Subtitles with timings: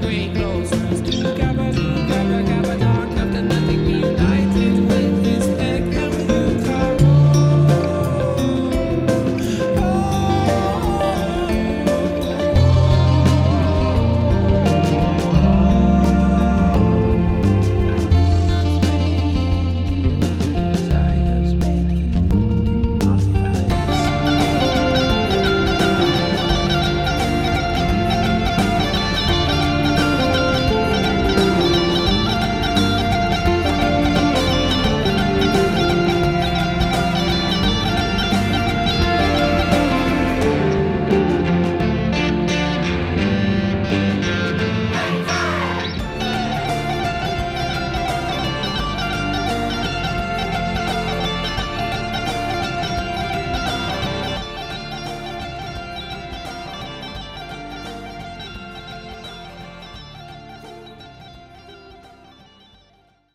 [0.00, 0.47] We.